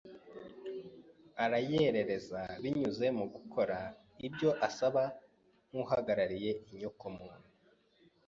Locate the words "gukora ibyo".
3.33-4.49